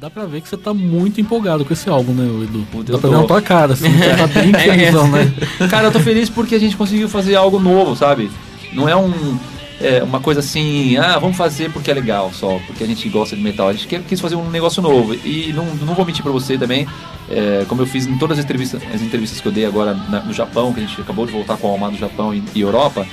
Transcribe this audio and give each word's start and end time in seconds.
Dá 0.00 0.08
pra 0.08 0.24
ver 0.24 0.40
que 0.40 0.48
você 0.48 0.56
tá 0.56 0.72
muito 0.72 1.20
empolgado 1.20 1.62
com 1.62 1.74
esse 1.74 1.88
álbum, 1.90 2.12
né, 2.14 2.24
Edu? 2.44 2.66
Puta, 2.72 2.92
Dá 2.92 2.98
pra 2.98 3.10
tô. 3.10 3.14
ver 3.16 3.20
na 3.20 3.26
tua 3.28 3.42
cara, 3.42 3.74
assim, 3.74 3.90
você 3.92 4.16
tá 4.16 4.26
bem 4.40 4.52
felizão, 4.54 5.06
né? 5.08 5.30
Cara, 5.70 5.88
eu 5.88 5.92
tô 5.92 6.00
feliz 6.00 6.30
porque 6.30 6.54
a 6.54 6.58
gente 6.58 6.74
conseguiu 6.74 7.06
fazer 7.06 7.34
algo 7.34 7.60
novo, 7.60 7.94
sabe? 7.94 8.30
Não 8.72 8.88
é 8.88 8.96
um 8.96 9.38
é, 9.78 10.02
uma 10.02 10.20
coisa 10.20 10.40
assim, 10.40 10.96
ah, 10.98 11.18
vamos 11.18 11.36
fazer 11.36 11.70
porque 11.70 11.90
é 11.90 11.94
legal 11.94 12.30
só, 12.34 12.58
porque 12.66 12.82
a 12.84 12.86
gente 12.86 13.06
gosta 13.10 13.34
de 13.36 13.42
metal. 13.42 13.68
A 13.68 13.72
gente 13.72 13.86
quer- 13.88 14.02
quis 14.02 14.20
fazer 14.20 14.36
um 14.36 14.48
negócio 14.50 14.82
novo. 14.82 15.14
E 15.14 15.52
não, 15.54 15.64
não 15.66 15.94
vou 15.94 16.04
mentir 16.04 16.22
pra 16.22 16.30
você 16.32 16.56
também, 16.58 16.86
é, 17.30 17.64
como 17.68 17.82
eu 17.82 17.86
fiz 17.86 18.06
em 18.06 18.16
todas 18.18 18.38
as 18.38 18.44
entrevistas, 18.44 18.80
as 18.94 19.00
entrevistas 19.02 19.40
que 19.40 19.48
eu 19.48 19.52
dei 19.52 19.64
agora 19.66 19.94
na- 20.08 20.20
no 20.20 20.32
Japão, 20.34 20.72
que 20.72 20.80
a 20.80 20.86
gente 20.86 20.98
acabou 21.00 21.24
de 21.26 21.32
voltar 21.32 21.56
com 21.58 21.66
a 21.68 21.70
Alma 21.72 21.90
do 21.90 21.96
Japão 21.98 22.34
e, 22.34 22.42
e 22.54 22.60
Europa, 22.60 23.06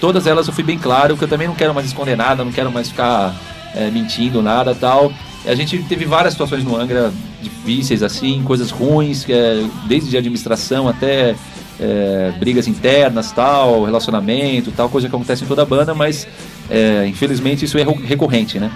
todas 0.00 0.26
elas 0.26 0.46
eu 0.48 0.52
fui 0.52 0.62
bem 0.64 0.78
claro 0.78 1.16
que 1.16 1.22
eu 1.24 1.28
também 1.28 1.46
não 1.48 1.54
quero 1.54 1.72
mais 1.74 1.86
esconder 1.86 2.16
nada, 2.16 2.44
não 2.44 2.52
quero 2.52 2.70
mais 2.70 2.88
ficar 2.88 3.34
é, 3.74 3.88
mentindo 3.90 4.40
nada 4.42 4.72
tal. 4.74 5.12
A 5.46 5.54
gente 5.54 5.78
teve 5.84 6.04
várias 6.04 6.34
situações 6.34 6.64
no 6.64 6.76
Angra 6.76 7.12
difíceis, 7.40 8.02
assim, 8.02 8.42
coisas 8.42 8.70
ruins, 8.70 9.28
é, 9.28 9.64
desde 9.86 10.16
administração 10.16 10.88
até 10.88 11.34
é, 11.80 12.32
brigas 12.38 12.66
internas, 12.66 13.32
tal, 13.32 13.84
relacionamento, 13.84 14.72
tal, 14.72 14.88
coisa 14.88 15.08
que 15.08 15.14
acontece 15.14 15.44
em 15.44 15.46
toda 15.46 15.62
a 15.62 15.64
banda, 15.64 15.94
mas 15.94 16.26
é, 16.68 17.06
infelizmente 17.06 17.64
isso 17.64 17.78
é 17.78 17.84
recorrente, 18.04 18.58
né? 18.58 18.70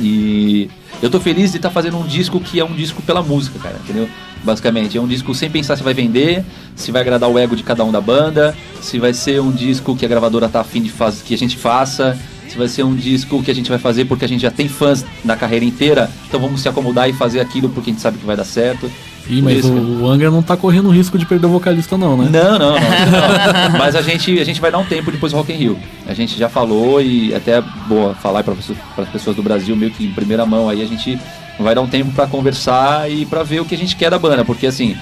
E 0.00 0.68
eu 1.02 1.10
tô 1.10 1.20
feliz 1.20 1.50
de 1.50 1.58
estar 1.58 1.70
fazendo 1.70 1.98
um 1.98 2.06
disco 2.06 2.40
que 2.40 2.58
é 2.58 2.64
um 2.64 2.74
disco 2.74 3.02
pela 3.02 3.22
música, 3.22 3.58
cara, 3.58 3.76
entendeu? 3.82 4.08
Basicamente, 4.42 4.98
é 4.98 5.00
um 5.00 5.06
disco 5.06 5.34
sem 5.34 5.48
pensar 5.50 5.76
se 5.76 5.82
vai 5.82 5.94
vender, 5.94 6.44
se 6.74 6.90
vai 6.90 7.02
agradar 7.02 7.30
o 7.30 7.38
ego 7.38 7.54
de 7.54 7.62
cada 7.62 7.84
um 7.84 7.92
da 7.92 8.00
banda, 8.00 8.56
se 8.80 8.98
vai 8.98 9.14
ser 9.14 9.40
um 9.40 9.52
disco 9.52 9.94
que 9.94 10.04
a 10.04 10.08
gravadora 10.08 10.48
tá 10.48 10.60
afim 10.60 10.82
de 10.82 10.90
fazer, 10.90 11.22
que 11.24 11.34
a 11.34 11.38
gente 11.38 11.56
faça, 11.56 12.18
se 12.52 12.58
vai 12.58 12.68
ser 12.68 12.82
um 12.82 12.94
disco 12.94 13.42
que 13.42 13.50
a 13.50 13.54
gente 13.54 13.70
vai 13.70 13.78
fazer 13.78 14.04
porque 14.04 14.24
a 14.24 14.28
gente 14.28 14.42
já 14.42 14.50
tem 14.50 14.68
fãs 14.68 15.04
na 15.24 15.36
carreira 15.36 15.64
inteira, 15.64 16.10
então 16.28 16.38
vamos 16.38 16.60
se 16.60 16.68
acomodar 16.68 17.08
e 17.08 17.12
fazer 17.12 17.40
aquilo 17.40 17.68
porque 17.70 17.90
a 17.90 17.92
gente 17.92 18.02
sabe 18.02 18.18
que 18.18 18.26
vai 18.26 18.36
dar 18.36 18.44
certo. 18.44 18.90
Ih, 19.28 19.40
mas 19.40 19.58
Isso, 19.58 19.72
o, 19.72 20.02
o 20.02 20.08
Angra 20.08 20.30
não 20.30 20.42
tá 20.42 20.56
correndo 20.56 20.90
risco 20.90 21.16
de 21.16 21.24
perder 21.24 21.46
o 21.46 21.50
vocalista, 21.50 21.96
não, 21.96 22.16
né? 22.16 22.28
Não, 22.30 22.58
não, 22.58 22.72
não. 22.72 22.74
não. 23.70 23.78
Mas 23.78 23.94
a 23.94 24.02
gente, 24.02 24.38
a 24.38 24.44
gente 24.44 24.60
vai 24.60 24.70
dar 24.70 24.78
um 24.78 24.84
tempo 24.84 25.10
depois 25.10 25.32
do 25.32 25.38
Rock 25.38 25.52
in 25.52 25.56
Rio. 25.56 25.78
A 26.06 26.12
gente 26.12 26.36
já 26.36 26.48
falou 26.48 27.00
e 27.00 27.34
até 27.34 27.60
boa 27.86 28.14
falar 28.14 28.42
para 28.42 28.54
as 28.98 29.08
pessoas 29.08 29.36
do 29.36 29.42
Brasil 29.42 29.74
meio 29.76 29.92
que 29.92 30.04
em 30.04 30.12
primeira 30.12 30.44
mão 30.44 30.68
aí 30.68 30.82
a 30.82 30.86
gente 30.86 31.18
vai 31.58 31.74
dar 31.74 31.80
um 31.80 31.86
tempo 31.86 32.10
para 32.12 32.26
conversar 32.26 33.10
e 33.10 33.24
para 33.24 33.42
ver 33.42 33.60
o 33.60 33.64
que 33.64 33.74
a 33.74 33.78
gente 33.78 33.94
quer 33.94 34.10
da 34.10 34.18
banda, 34.18 34.44
porque 34.44 34.66
assim, 34.66 34.96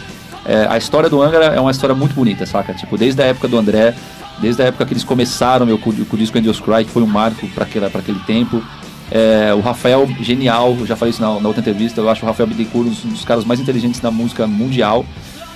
é, 0.44 0.66
a 0.68 0.76
história 0.76 1.08
do 1.08 1.22
Angra 1.22 1.46
é 1.46 1.60
uma 1.60 1.70
história 1.70 1.94
muito 1.94 2.14
bonita, 2.14 2.44
saca? 2.44 2.74
Tipo, 2.74 2.98
desde 2.98 3.22
a 3.22 3.26
época 3.26 3.48
do 3.48 3.56
André, 3.56 3.94
desde 4.40 4.62
a 4.62 4.66
época 4.66 4.86
que 4.86 4.92
eles 4.92 5.04
começaram 5.04 5.66
meu, 5.66 5.78
com, 5.78 5.90
o 5.90 6.18
disco 6.18 6.38
Angels 6.38 6.60
Cry, 6.60 6.84
que 6.84 6.90
foi 6.90 7.02
um 7.02 7.06
marco 7.06 7.46
para 7.48 7.64
aquele, 7.64 7.86
tempo. 8.20 8.62
É, 9.10 9.52
o 9.54 9.60
Rafael, 9.60 10.08
genial, 10.20 10.76
já 10.86 10.94
falei 10.94 11.10
isso 11.10 11.20
na, 11.20 11.40
na 11.40 11.48
outra 11.48 11.60
entrevista, 11.60 12.00
eu 12.00 12.08
acho 12.08 12.24
o 12.24 12.26
Rafael 12.28 12.46
Bittencourt 12.46 12.86
um 13.04 13.08
dos 13.08 13.24
caras 13.24 13.44
mais 13.44 13.58
inteligentes 13.58 14.00
da 14.00 14.10
música 14.10 14.46
mundial. 14.46 15.04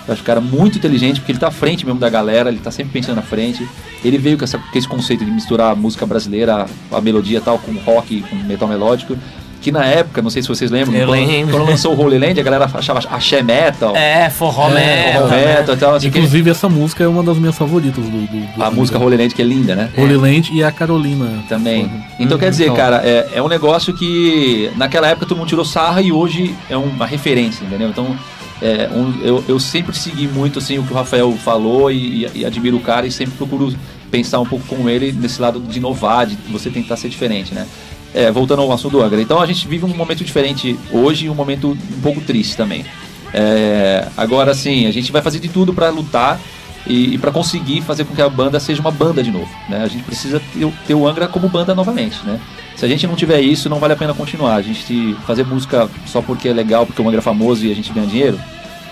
Eu 0.06 0.12
acho 0.12 0.20
o 0.22 0.24
cara 0.24 0.40
muito 0.40 0.76
inteligente, 0.76 1.20
porque 1.20 1.32
ele 1.32 1.38
tá 1.38 1.48
à 1.48 1.50
frente 1.50 1.86
mesmo 1.86 1.98
da 1.98 2.10
galera, 2.10 2.50
ele 2.50 2.58
tá 2.58 2.70
sempre 2.70 2.92
pensando 2.92 3.16
na 3.16 3.22
frente. 3.22 3.66
Ele 4.04 4.18
veio 4.18 4.36
com, 4.36 4.44
essa- 4.44 4.58
com 4.58 4.78
esse 4.78 4.86
conceito 4.86 5.24
de 5.24 5.30
misturar 5.30 5.72
a 5.72 5.74
música 5.74 6.04
brasileira, 6.04 6.66
a 6.92 7.00
melodia 7.00 7.40
tal, 7.40 7.58
com 7.58 7.72
rock, 7.78 8.20
com 8.28 8.36
metal 8.36 8.68
melódico. 8.68 9.16
Que 9.64 9.72
na 9.72 9.82
época, 9.86 10.20
não 10.20 10.28
sei 10.28 10.42
se 10.42 10.48
vocês 10.48 10.70
lembram, 10.70 10.94
Eu 10.94 11.06
quando, 11.08 11.26
lembro. 11.26 11.56
quando 11.56 11.66
lançou 11.70 11.94
o 11.94 11.98
Holy 11.98 12.18
Land, 12.18 12.38
a 12.38 12.42
galera 12.42 12.70
achava 12.74 13.00
axé 13.10 13.42
metal, 13.42 13.96
É, 13.96 14.28
forró 14.28 14.68
É, 14.68 15.06
metal. 15.06 15.22
forró 15.22 15.34
né? 15.36 15.56
metal 15.58 15.74
e 15.74 15.78
tal. 15.78 15.94
Assim, 15.94 16.10
que 16.10 16.18
Inclusive, 16.18 16.50
essa 16.50 16.68
música 16.68 17.02
é 17.02 17.08
uma 17.08 17.22
das 17.22 17.38
minhas 17.38 17.56
favoritas 17.56 18.04
do. 18.04 18.10
do, 18.10 18.54
do 18.56 18.62
a 18.62 18.70
música 18.70 18.98
Holy 18.98 19.16
Land, 19.16 19.34
que 19.34 19.40
é 19.40 19.44
linda, 19.46 19.74
né? 19.74 19.88
Holy 19.96 20.16
Land 20.18 20.50
e 20.52 20.62
a 20.62 20.70
Carolina. 20.70 21.42
Também. 21.48 21.88
Porra. 21.88 22.04
Então 22.20 22.36
quer 22.36 22.50
dizer, 22.50 22.64
Então. 22.64 22.76
cara, 22.76 23.00
é, 23.02 23.30
é 23.36 23.42
um 23.42 23.48
negócio 23.48 23.94
que 23.94 24.70
naquela 24.76 25.08
época 25.08 25.24
todo 25.24 25.38
mundo 25.38 25.48
tirou 25.48 25.64
sarra 25.64 26.02
e 26.02 26.12
hoje 26.12 26.54
é 26.68 26.76
uma 26.76 27.06
referência, 27.06 27.64
entendeu? 27.64 27.88
Então 27.88 28.14
é, 28.60 28.90
um- 28.94 29.14
eu, 29.22 29.42
eu 29.48 29.58
sempre 29.58 29.96
segui 29.96 30.28
muito 30.28 30.58
assim, 30.58 30.78
o 30.78 30.82
que 30.82 30.92
o 30.92 30.94
Rafael 30.96 31.32
falou 31.42 31.90
e, 31.90 32.26
e- 32.26 32.30
e 32.40 32.44
admiro 32.44 32.76
o 32.76 32.80
cara 32.80 33.06
e 33.06 33.10
sempre 33.10 33.34
procuro 33.38 33.74
pensar 34.10 34.40
um 34.40 34.46
pouco 34.46 34.64
com 34.66 34.88
ele 34.90 35.10
nesse 35.10 35.40
lado 35.40 35.58
de 35.58 35.78
inovar, 35.78 36.26
de 36.26 36.36
você 36.50 36.68
tentar 36.70 36.96
ser 36.96 37.08
diferente, 37.08 37.52
né? 37.54 37.66
É, 38.14 38.30
voltando 38.30 38.62
ao 38.62 38.70
assunto 38.70 38.92
do 38.92 39.02
Angra. 39.02 39.20
Então 39.20 39.40
a 39.40 39.46
gente 39.46 39.66
vive 39.66 39.84
um 39.84 39.88
momento 39.88 40.24
diferente 40.24 40.78
hoje 40.92 41.26
e 41.26 41.30
um 41.30 41.34
momento 41.34 41.70
um 41.72 42.00
pouco 42.00 42.20
triste 42.20 42.56
também. 42.56 42.84
É, 43.32 44.06
agora, 44.16 44.52
assim, 44.52 44.86
a 44.86 44.92
gente 44.92 45.10
vai 45.10 45.20
fazer 45.20 45.40
de 45.40 45.48
tudo 45.48 45.74
para 45.74 45.90
lutar 45.90 46.38
e, 46.86 47.14
e 47.14 47.18
para 47.18 47.32
conseguir 47.32 47.80
fazer 47.82 48.04
com 48.04 48.14
que 48.14 48.22
a 48.22 48.28
banda 48.28 48.60
seja 48.60 48.80
uma 48.80 48.92
banda 48.92 49.22
de 49.22 49.32
novo. 49.32 49.50
Né? 49.68 49.82
A 49.82 49.88
gente 49.88 50.04
precisa 50.04 50.40
ter, 50.52 50.72
ter 50.86 50.94
o 50.94 51.06
Angra 51.06 51.26
como 51.26 51.48
banda 51.48 51.74
novamente. 51.74 52.24
Né? 52.24 52.38
Se 52.76 52.84
a 52.84 52.88
gente 52.88 53.06
não 53.06 53.16
tiver 53.16 53.40
isso, 53.40 53.68
não 53.68 53.78
vale 53.78 53.94
a 53.94 53.96
pena 53.96 54.14
continuar. 54.14 54.54
A 54.54 54.62
gente 54.62 55.16
fazer 55.26 55.44
música 55.44 55.88
só 56.06 56.22
porque 56.22 56.48
é 56.48 56.52
legal, 56.52 56.86
porque 56.86 57.02
o 57.02 57.06
Angra 57.06 57.18
é 57.18 57.22
famoso 57.22 57.66
e 57.66 57.72
a 57.72 57.74
gente 57.74 57.92
ganha 57.92 58.06
dinheiro, 58.06 58.38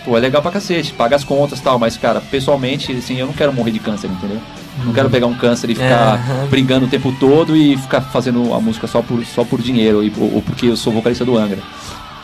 pô, 0.04 0.16
é 0.16 0.20
legal 0.20 0.42
pra 0.42 0.50
cacete, 0.50 0.92
paga 0.92 1.16
as 1.16 1.24
contas 1.24 1.60
e 1.60 1.62
tal, 1.62 1.78
mas, 1.78 1.96
cara, 1.96 2.20
pessoalmente, 2.20 2.92
assim, 2.92 3.18
eu 3.18 3.26
não 3.26 3.34
quero 3.34 3.52
morrer 3.52 3.70
de 3.70 3.78
câncer, 3.78 4.10
entendeu? 4.10 4.40
Não 4.84 4.92
quero 4.92 5.10
pegar 5.10 5.26
um 5.26 5.34
câncer 5.34 5.70
e 5.70 5.74
ficar 5.74 6.14
Aham. 6.14 6.46
brigando 6.50 6.86
o 6.86 6.88
tempo 6.88 7.14
todo 7.20 7.56
e 7.56 7.76
ficar 7.76 8.00
fazendo 8.00 8.52
a 8.54 8.60
música 8.60 8.86
só 8.86 9.02
por, 9.02 9.24
só 9.24 9.44
por 9.44 9.60
dinheiro 9.60 10.02
e- 10.02 10.12
ou, 10.18 10.34
ou 10.36 10.42
porque 10.42 10.66
eu 10.66 10.76
sou 10.76 10.92
vocalista 10.92 11.24
do 11.24 11.36
Angra. 11.36 11.58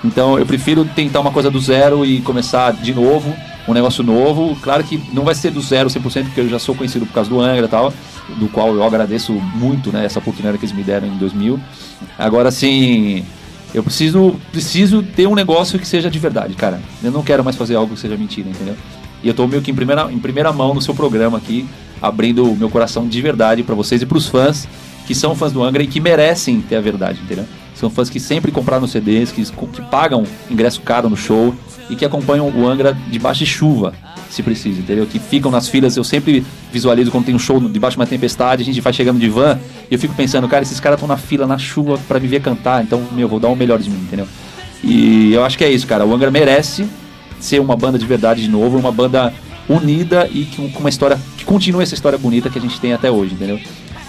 Então 0.04 0.38
eu 0.38 0.46
prefiro 0.46 0.84
tentar 0.84 1.20
uma 1.20 1.30
coisa 1.32 1.50
do 1.50 1.58
zero 1.60 2.04
e 2.06 2.20
começar 2.20 2.72
de 2.72 2.94
novo, 2.94 3.34
um 3.66 3.72
negócio 3.74 4.02
novo. 4.04 4.56
Claro 4.62 4.82
que 4.84 5.00
não 5.12 5.24
vai 5.24 5.34
ser 5.34 5.50
do 5.50 5.60
zero 5.60 5.88
100%, 5.90 6.24
porque 6.24 6.40
eu 6.40 6.48
já 6.48 6.58
sou 6.58 6.74
conhecido 6.74 7.04
por 7.04 7.12
causa 7.12 7.28
do 7.28 7.40
Angra 7.40 7.66
e 7.66 7.68
tal, 7.68 7.92
do 8.36 8.48
qual 8.48 8.74
eu 8.74 8.82
agradeço 8.84 9.32
muito, 9.32 9.90
né, 9.92 10.04
essa 10.04 10.18
oportunidade 10.20 10.56
que 10.58 10.64
eles 10.64 10.74
me 10.74 10.82
deram 10.84 11.08
em 11.08 11.16
2000. 11.18 11.58
Agora, 12.18 12.48
assim, 12.48 13.24
eu 13.74 13.82
preciso, 13.82 14.36
preciso 14.52 15.02
ter 15.02 15.26
um 15.26 15.34
negócio 15.34 15.78
que 15.78 15.86
seja 15.86 16.08
de 16.10 16.18
verdade, 16.18 16.54
cara. 16.54 16.80
Eu 17.02 17.10
não 17.10 17.22
quero 17.22 17.42
mais 17.44 17.56
fazer 17.56 17.74
algo 17.74 17.94
que 17.94 18.00
seja 18.00 18.16
mentira, 18.16 18.48
entendeu? 18.48 18.76
E 19.22 19.26
eu 19.28 19.34
tô 19.34 19.46
meio 19.48 19.60
que 19.60 19.70
em 19.70 19.74
primeira, 19.74 20.10
em 20.12 20.18
primeira 20.18 20.52
mão 20.52 20.72
no 20.72 20.80
seu 20.80 20.94
programa 20.94 21.38
aqui, 21.38 21.66
abrindo 22.00 22.50
o 22.50 22.56
meu 22.56 22.70
coração 22.70 23.06
de 23.06 23.20
verdade 23.20 23.62
pra 23.62 23.74
vocês 23.74 24.02
e 24.02 24.06
pros 24.06 24.26
fãs 24.26 24.68
que 25.08 25.14
são 25.14 25.34
fãs 25.34 25.50
do 25.52 25.62
Angra 25.62 25.82
e 25.82 25.86
que 25.86 26.00
merecem 26.00 26.60
ter 26.60 26.76
a 26.76 26.82
verdade, 26.82 27.18
entendeu? 27.24 27.46
São 27.74 27.88
fãs 27.88 28.10
que 28.10 28.20
sempre 28.20 28.52
compraram 28.52 28.86
CDs, 28.86 29.32
que, 29.32 29.42
que 29.42 29.82
pagam 29.90 30.22
ingresso 30.50 30.82
caro 30.82 31.08
no 31.08 31.16
show 31.16 31.54
e 31.88 31.96
que 31.96 32.04
acompanham 32.04 32.46
o 32.50 32.68
Angra 32.68 32.94
debaixo 33.10 33.38
de 33.38 33.46
chuva, 33.46 33.94
se 34.28 34.42
precisa, 34.42 34.80
entendeu? 34.80 35.06
Que 35.06 35.18
ficam 35.18 35.50
nas 35.50 35.66
filas, 35.66 35.96
eu 35.96 36.04
sempre 36.04 36.44
visualizo 36.70 37.10
quando 37.10 37.24
tem 37.24 37.34
um 37.34 37.38
show 37.38 37.58
debaixo 37.58 37.96
de 37.96 38.00
uma 38.00 38.06
tempestade, 38.06 38.62
a 38.62 38.64
gente 38.66 38.82
vai 38.82 38.92
chegando 38.92 39.18
de 39.18 39.30
van 39.30 39.58
e 39.90 39.94
eu 39.94 39.98
fico 39.98 40.14
pensando, 40.14 40.46
cara, 40.46 40.62
esses 40.62 40.78
caras 40.78 40.98
estão 40.98 41.08
na 41.08 41.16
fila, 41.16 41.46
na 41.46 41.56
chuva, 41.56 41.98
pra 42.06 42.20
me 42.20 42.28
ver 42.28 42.42
cantar, 42.42 42.84
então, 42.84 43.02
meu, 43.12 43.26
vou 43.26 43.40
dar 43.40 43.48
o 43.48 43.56
melhor 43.56 43.78
de 43.78 43.88
mim, 43.88 44.00
entendeu? 44.02 44.28
E 44.84 45.32
eu 45.32 45.42
acho 45.42 45.56
que 45.56 45.64
é 45.64 45.70
isso, 45.70 45.86
cara. 45.86 46.04
O 46.04 46.14
Angra 46.14 46.30
merece 46.30 46.86
ser 47.40 47.60
uma 47.60 47.74
banda 47.74 47.98
de 47.98 48.04
verdade 48.04 48.42
de 48.42 48.48
novo, 48.48 48.76
uma 48.76 48.92
banda 48.92 49.32
unida 49.68 50.28
e 50.30 50.44
com 50.44 50.80
uma 50.80 50.90
história 50.90 51.18
que 51.48 51.52
continue 51.54 51.82
essa 51.82 51.94
história 51.94 52.18
bonita 52.18 52.50
que 52.50 52.58
a 52.58 52.62
gente 52.62 52.78
tem 52.80 52.92
até 52.92 53.10
hoje, 53.10 53.34
entendeu? 53.34 53.58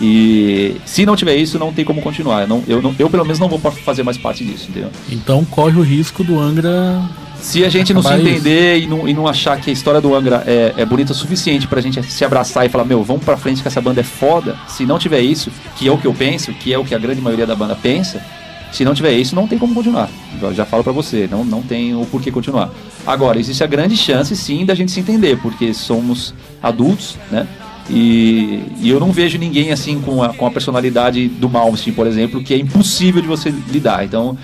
E 0.02 0.76
se 0.86 1.06
não 1.06 1.16
tiver 1.16 1.36
isso, 1.36 1.60
não 1.60 1.74
tem 1.74 1.84
como 1.84 2.02
continuar. 2.02 2.48
Não, 2.48 2.64
eu, 2.68 2.82
não- 2.82 2.96
eu, 2.98 3.10
pelo 3.10 3.24
menos, 3.24 3.40
não 3.40 3.50
vou 3.50 3.60
fazer 3.60 4.04
mais 4.04 4.18
parte 4.18 4.46
disso, 4.46 4.68
entendeu? 4.70 4.90
Então 5.12 5.44
corre 5.46 5.78
o 5.78 5.82
risco 5.82 6.24
do 6.24 6.40
Angra. 6.40 7.02
Se 7.42 7.64
a 7.64 7.70
gente 7.70 7.94
não 7.94 8.02
se 8.02 8.10
entender 8.30 8.80
e 8.80 8.88
não, 8.88 9.08
e 9.08 9.14
não 9.14 9.26
achar 9.28 9.60
que 9.60 9.70
a 9.70 9.74
história 9.74 10.02
do 10.02 10.14
Angra 10.14 10.44
é, 10.46 10.74
é 10.78 10.86
bonita 10.86 11.14
o 11.14 11.16
suficiente 11.16 11.68
pra 11.68 11.80
gente 11.80 12.02
se 12.04 12.26
abraçar 12.26 12.66
e 12.66 12.70
falar, 12.70 12.84
meu, 12.84 13.02
vamos 13.04 13.24
pra 13.24 13.38
frente 13.38 13.62
que 13.62 13.68
essa 13.68 13.80
banda 13.80 14.02
é 14.02 14.04
foda. 14.04 14.58
Se 14.68 14.86
não 14.86 15.00
tiver 15.00 15.22
isso, 15.22 15.50
que 15.78 15.88
é 15.88 15.92
o 15.92 15.98
que 15.98 16.06
eu 16.08 16.14
penso, 16.14 16.52
que 16.54 16.74
é 16.74 16.78
o 16.78 16.84
que 16.84 16.94
a 16.94 16.98
grande 17.00 17.22
maioria 17.22 17.46
da 17.48 17.56
banda 17.56 17.76
pensa, 17.82 18.22
se 18.74 18.84
não 18.84 18.94
tiver 18.94 19.14
isso, 19.14 19.36
não 19.36 19.48
tem 19.48 19.58
como 19.58 19.74
continuar. 19.74 20.10
Já 20.54 20.66
falo 20.66 20.84
pra 20.84 20.94
você, 20.94 21.28
não, 21.30 21.44
não 21.44 21.62
tem 21.62 21.96
o 21.96 22.06
porquê 22.06 22.32
continuar. 22.32 22.72
Agora, 23.06 23.40
existe 23.40 23.64
a 23.64 23.68
grande 23.68 23.98
chance, 23.98 24.36
sim, 24.36 24.66
da 24.66 24.76
gente 24.76 24.92
se 24.92 25.00
entender, 25.00 25.38
porque 25.42 25.74
somos 25.74 26.34
adultos, 26.62 27.18
né? 27.32 27.48
E, 27.90 28.62
e 28.80 28.90
eu 28.90 29.00
não 29.00 29.12
vejo 29.12 29.40
ninguém 29.40 29.72
assim 29.72 30.00
com 30.00 30.22
a, 30.22 30.32
com 30.34 30.46
a 30.46 30.52
personalidade 30.52 31.28
do 31.28 31.50
Malmsteen, 31.50 31.94
por 31.94 32.06
exemplo, 32.06 32.44
que 32.44 32.54
é 32.54 32.58
impossível 32.58 33.22
de 33.22 33.28
você 33.28 33.50
lidar. 33.50 34.06
Então, 34.06 34.38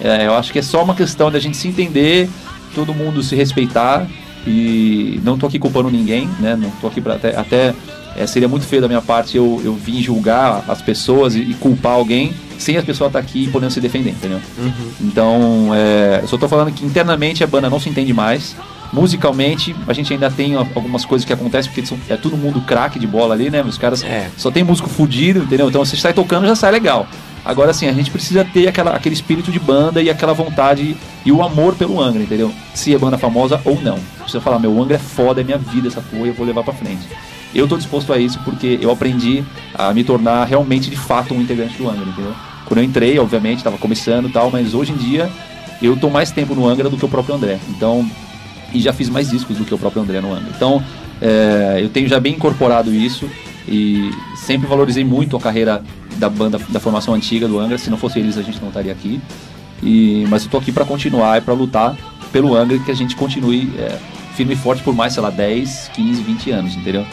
é, 0.00 0.26
eu 0.26 0.34
acho 0.34 0.52
que 0.52 0.60
é 0.60 0.62
só 0.62 0.84
uma 0.84 0.94
questão 0.94 1.30
da 1.30 1.40
gente 1.40 1.56
se 1.56 1.66
entender, 1.66 2.30
todo 2.74 2.94
mundo 2.94 3.22
se 3.22 3.34
respeitar 3.34 4.06
e 4.46 5.20
não 5.24 5.36
tô 5.36 5.46
aqui 5.46 5.58
culpando 5.58 5.90
ninguém, 5.90 6.28
né? 6.38 6.56
Não 6.56 6.70
tô 6.80 6.86
aqui 6.86 7.00
para 7.00 7.14
até, 7.14 7.36
até 7.36 7.74
é, 8.16 8.26
seria 8.26 8.48
muito 8.48 8.66
feio 8.66 8.82
da 8.82 8.88
minha 8.88 9.00
parte 9.02 9.36
eu, 9.36 9.60
eu 9.64 9.74
vir 9.74 10.02
julgar 10.02 10.64
as 10.68 10.80
pessoas 10.82 11.34
e, 11.34 11.40
e 11.40 11.54
culpar 11.54 11.92
alguém 11.92 12.32
sem 12.58 12.76
as 12.76 12.84
pessoas 12.84 13.08
estar 13.08 13.18
aqui 13.18 13.48
podendo 13.48 13.72
se 13.72 13.80
defender, 13.80 14.10
entendeu? 14.10 14.40
Então, 15.00 15.70
é, 15.74 16.20
eu 16.22 16.28
só 16.28 16.36
tô 16.38 16.48
falando 16.48 16.72
que 16.72 16.84
internamente 16.84 17.42
a 17.42 17.46
banda 17.46 17.68
não 17.68 17.80
se 17.80 17.88
entende 17.88 18.12
mais. 18.12 18.54
Musicalmente, 18.92 19.74
a 19.88 19.92
gente 19.94 20.12
ainda 20.12 20.30
tem 20.30 20.54
algumas 20.54 21.04
coisas 21.04 21.24
que 21.24 21.32
acontecem, 21.32 21.72
porque 21.72 21.84
são- 21.86 21.98
é 22.10 22.16
todo 22.16 22.36
mundo 22.36 22.60
craque 22.60 22.98
de 22.98 23.06
bola 23.06 23.34
ali, 23.34 23.48
né? 23.50 23.62
Os 23.62 23.78
caras 23.78 24.04
É. 24.04 24.28
só 24.36 24.50
tem 24.50 24.62
músico 24.62 24.88
fudido, 24.88 25.40
entendeu? 25.40 25.68
Então 25.68 25.84
você 25.84 25.96
sai 25.96 26.12
tocando 26.12 26.46
já 26.46 26.54
sai 26.54 26.70
legal. 26.72 27.06
Agora 27.44 27.70
assim, 27.72 27.88
a 27.88 27.92
gente 27.92 28.10
precisa 28.10 28.44
ter 28.44 28.68
aquela, 28.68 28.92
aquele 28.94 29.14
espírito 29.14 29.50
de 29.50 29.58
banda 29.58 30.00
e 30.00 30.08
aquela 30.08 30.32
vontade 30.32 30.96
e 31.24 31.32
o 31.32 31.42
amor 31.42 31.74
pelo 31.74 32.00
Angra, 32.00 32.22
entendeu? 32.22 32.52
Se 32.74 32.94
é 32.94 32.98
banda 32.98 33.18
famosa 33.18 33.60
ou 33.64 33.80
não. 33.80 33.98
Precisa 34.20 34.40
falar, 34.40 34.58
meu, 34.60 34.70
o 34.72 34.80
Angra 34.80 34.94
é 34.96 34.98
foda, 35.00 35.40
é 35.40 35.44
minha 35.44 35.58
vida 35.58 35.88
essa 35.88 36.00
porra, 36.02 36.26
eu 36.26 36.34
vou 36.34 36.46
levar 36.46 36.62
pra 36.62 36.72
frente. 36.74 37.00
Eu 37.54 37.68
tô 37.68 37.76
disposto 37.76 38.12
a 38.12 38.18
isso 38.18 38.38
porque 38.44 38.78
eu 38.80 38.90
aprendi 38.90 39.44
a 39.74 39.92
me 39.92 40.02
tornar 40.02 40.44
realmente 40.44 40.88
de 40.88 40.96
fato 40.96 41.34
um 41.34 41.40
integrante 41.40 41.76
do 41.76 41.88
Angra, 41.88 42.04
entendeu? 42.04 42.34
Quando 42.66 42.78
eu 42.78 42.84
entrei, 42.84 43.18
obviamente, 43.18 43.62
tava 43.62 43.76
começando 43.76 44.28
e 44.28 44.32
tal, 44.32 44.50
mas 44.50 44.72
hoje 44.72 44.92
em 44.92 44.96
dia 44.96 45.30
eu 45.82 45.96
tô 45.96 46.08
mais 46.08 46.30
tempo 46.30 46.54
no 46.54 46.66
Angra 46.66 46.88
do 46.88 46.96
que 46.96 47.04
o 47.04 47.08
próprio 47.08 47.34
André. 47.34 47.58
Então, 47.68 48.08
e 48.72 48.80
já 48.80 48.92
fiz 48.92 49.08
mais 49.08 49.28
discos 49.28 49.56
do 49.58 49.64
que 49.64 49.74
o 49.74 49.78
próprio 49.78 50.02
André 50.02 50.20
no 50.20 50.32
Angra. 50.32 50.50
Então, 50.56 50.82
é, 51.20 51.80
eu 51.82 51.88
tenho 51.88 52.08
já 52.08 52.18
bem 52.18 52.34
incorporado 52.34 52.94
isso 52.94 53.28
e 53.68 54.10
sempre 54.34 54.66
valorizei 54.66 55.04
muito 55.04 55.36
a 55.36 55.40
carreira 55.40 55.82
da 56.16 56.28
banda 56.28 56.58
da 56.68 56.80
formação 56.80 57.14
antiga 57.14 57.46
do 57.46 57.58
Angra. 57.58 57.76
Se 57.76 57.90
não 57.90 57.98
fosse 57.98 58.18
eles, 58.18 58.38
a 58.38 58.42
gente 58.42 58.60
não 58.60 58.68
estaria 58.68 58.92
aqui. 58.92 59.20
E, 59.82 60.24
mas 60.28 60.44
eu 60.44 60.50
tô 60.50 60.58
aqui 60.58 60.72
para 60.72 60.84
continuar 60.84 61.38
e 61.38 61.40
para 61.40 61.52
lutar 61.52 61.96
pelo 62.32 62.56
Angra 62.56 62.78
que 62.78 62.90
a 62.90 62.94
gente 62.94 63.14
continue 63.14 63.70
é, 63.76 63.98
firme 64.34 64.54
e 64.54 64.56
forte 64.56 64.82
por 64.82 64.94
mais, 64.94 65.12
sei 65.12 65.22
lá, 65.22 65.30
10, 65.30 65.90
15, 65.94 66.22
20 66.22 66.50
anos, 66.50 66.76
entendeu? 66.76 67.04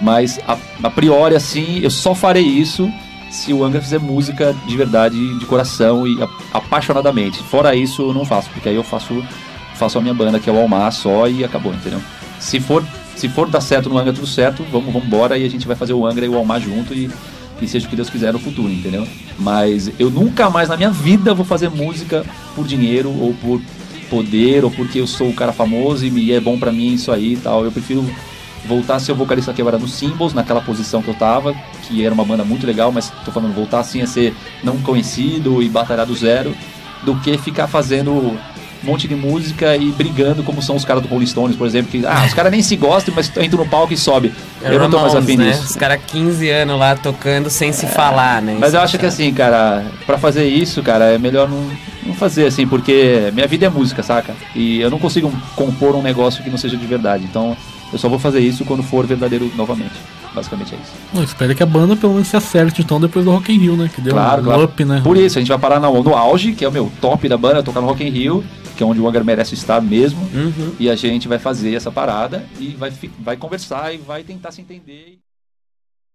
Mas 0.00 0.38
a, 0.46 0.56
a 0.82 0.90
priori, 0.90 1.34
assim, 1.34 1.80
eu 1.82 1.90
só 1.90 2.14
farei 2.14 2.44
isso 2.44 2.90
se 3.30 3.52
o 3.52 3.64
Angra 3.64 3.80
fizer 3.80 3.98
música 3.98 4.54
de 4.66 4.76
verdade, 4.76 5.38
de 5.38 5.46
coração 5.46 6.06
e 6.06 6.16
apaixonadamente. 6.52 7.42
Fora 7.42 7.74
isso, 7.74 8.02
eu 8.02 8.14
não 8.14 8.24
faço, 8.24 8.50
porque 8.50 8.68
aí 8.68 8.74
eu 8.74 8.82
faço, 8.82 9.22
faço 9.74 9.98
a 9.98 10.00
minha 10.00 10.14
banda, 10.14 10.38
que 10.38 10.48
é 10.48 10.52
o 10.52 10.58
Almar 10.58 10.92
só, 10.92 11.28
e 11.28 11.44
acabou, 11.44 11.74
entendeu? 11.74 12.00
Se 12.38 12.60
for, 12.60 12.84
se 13.14 13.28
for 13.28 13.48
dar 13.48 13.60
certo 13.60 13.88
no 13.88 13.98
Angra, 13.98 14.12
tudo 14.12 14.26
certo, 14.26 14.64
vamos, 14.70 14.92
vamos 14.92 15.06
embora 15.06 15.36
e 15.36 15.44
a 15.44 15.50
gente 15.50 15.66
vai 15.66 15.76
fazer 15.76 15.92
o 15.92 16.06
Angra 16.06 16.24
e 16.24 16.28
o 16.28 16.36
Almar 16.36 16.60
junto 16.60 16.94
e, 16.94 17.10
seja 17.66 17.86
o 17.86 17.90
que 17.90 17.96
Deus 17.96 18.10
quiser 18.10 18.32
no 18.32 18.38
futuro, 18.38 18.70
entendeu? 18.70 19.06
Mas 19.38 19.90
eu 19.98 20.10
nunca 20.10 20.50
mais 20.50 20.68
na 20.68 20.76
minha 20.76 20.90
vida 20.90 21.34
vou 21.34 21.44
fazer 21.44 21.70
música 21.70 22.24
por 22.54 22.66
dinheiro 22.66 23.10
ou 23.10 23.34
por 23.34 23.60
poder 24.10 24.64
ou 24.64 24.70
porque 24.70 25.00
eu 25.00 25.06
sou 25.06 25.28
o 25.30 25.34
cara 25.34 25.52
famoso 25.52 26.06
e 26.06 26.32
é 26.32 26.40
bom 26.40 26.58
para 26.58 26.70
mim 26.70 26.92
isso 26.92 27.10
aí 27.10 27.32
e 27.32 27.36
tal. 27.36 27.64
Eu 27.64 27.72
prefiro 27.72 28.04
voltar 28.64 28.96
a 28.96 29.00
ser 29.00 29.12
o 29.12 29.14
vocalista 29.14 29.52
quebrado 29.52 29.82
no 29.82 29.88
Symbols, 29.88 30.34
naquela 30.34 30.60
posição 30.60 31.02
que 31.02 31.08
eu 31.08 31.14
tava, 31.14 31.54
que 31.82 32.04
era 32.04 32.12
uma 32.12 32.24
banda 32.24 32.44
muito 32.44 32.66
legal, 32.66 32.90
mas 32.90 33.12
tô 33.24 33.30
falando 33.30 33.54
voltar 33.54 33.80
assim 33.80 34.02
a 34.02 34.06
ser 34.06 34.34
não 34.62 34.78
conhecido 34.78 35.62
e 35.62 35.68
batalhar 35.68 36.06
do 36.06 36.14
zero, 36.14 36.54
do 37.02 37.14
que 37.16 37.38
ficar 37.38 37.66
fazendo 37.66 38.12
um 38.12 38.38
monte 38.86 39.08
de 39.08 39.14
música 39.14 39.76
e 39.76 39.90
brigando 39.90 40.42
como 40.42 40.62
são 40.62 40.76
os 40.76 40.84
caras 40.84 41.02
do 41.02 41.08
Rolling 41.08 41.26
Stones, 41.26 41.56
por 41.56 41.66
exemplo, 41.66 41.90
que 41.90 42.06
ah, 42.06 42.24
os 42.26 42.34
caras 42.34 42.52
nem 42.52 42.62
se 42.62 42.76
gostam, 42.76 43.14
mas 43.14 43.28
entram 43.36 43.64
no 43.64 43.68
palco 43.68 43.92
e 43.92 43.96
sobe. 43.96 44.32
É 44.62 44.72
eu 44.72 44.78
não 44.78 44.90
tô 44.90 45.00
mais 45.00 45.14
afim 45.14 45.36
né? 45.36 45.50
disso. 45.50 45.64
Os 45.64 45.76
caras 45.76 46.00
15 46.06 46.48
anos 46.50 46.78
lá 46.78 46.94
tocando 46.94 47.50
sem 47.50 47.72
se 47.72 47.86
é, 47.86 47.88
falar, 47.88 48.42
né? 48.42 48.56
Mas 48.58 48.74
eu 48.74 48.80
acho 48.80 48.98
que 48.98 49.06
assim, 49.06 49.32
cara, 49.32 49.84
para 50.06 50.18
fazer 50.18 50.46
isso, 50.46 50.82
cara, 50.82 51.06
é 51.06 51.18
melhor 51.18 51.48
não, 51.48 51.68
não 52.04 52.14
fazer 52.14 52.46
assim, 52.46 52.66
porque 52.66 53.30
minha 53.32 53.46
vida 53.46 53.66
é 53.66 53.68
música, 53.68 54.02
saca? 54.02 54.34
E 54.54 54.80
eu 54.80 54.90
não 54.90 54.98
consigo 54.98 55.32
compor 55.54 55.94
um 55.96 56.02
negócio 56.02 56.42
que 56.44 56.50
não 56.50 56.58
seja 56.58 56.76
de 56.76 56.86
verdade. 56.86 57.24
Então, 57.24 57.56
eu 57.96 57.98
só 57.98 58.08
vou 58.08 58.18
fazer 58.18 58.40
isso 58.40 58.64
quando 58.64 58.82
for 58.82 59.06
verdadeiro 59.06 59.50
novamente. 59.56 59.94
Basicamente 60.34 60.74
é 60.74 60.78
isso. 60.78 60.92
Eu 61.14 61.24
espero 61.24 61.54
que 61.54 61.62
a 61.62 61.66
banda 61.66 61.96
pelo 61.96 62.12
menos 62.12 62.28
se 62.28 62.36
acerte 62.36 62.82
então 62.82 63.00
depois 63.00 63.24
do 63.24 63.30
Rock 63.30 63.50
in 63.50 63.58
Rio, 63.58 63.76
né? 63.76 63.90
Que 63.92 64.02
deu 64.02 64.12
claro, 64.12 64.42
um 64.42 64.44
claro. 64.44 64.64
up, 64.64 64.84
né? 64.84 65.00
Por 65.02 65.16
isso, 65.16 65.38
a 65.38 65.40
gente 65.40 65.48
vai 65.48 65.58
parar 65.58 65.80
no, 65.80 66.02
no 66.02 66.14
auge, 66.14 66.52
que 66.52 66.64
é 66.64 66.68
o 66.68 66.72
meu 66.72 66.92
top 67.00 67.26
da 67.26 67.38
banda, 67.38 67.62
tocar 67.62 67.80
no 67.80 67.86
Rock 67.86 68.04
in 68.04 68.10
Rio, 68.10 68.44
que 68.76 68.82
é 68.82 68.86
onde 68.86 69.00
o 69.00 69.08
Anger 69.08 69.24
merece 69.24 69.54
estar 69.54 69.80
mesmo. 69.80 70.20
Uhum. 70.34 70.72
E 70.78 70.90
a 70.90 70.94
gente 70.94 71.26
vai 71.26 71.38
fazer 71.38 71.74
essa 71.74 71.90
parada 71.90 72.44
e 72.60 72.76
vai, 72.78 72.92
vai 73.18 73.36
conversar 73.38 73.94
e 73.94 73.96
vai 73.96 74.22
tentar 74.22 74.52
se 74.52 74.60
entender. 74.60 75.18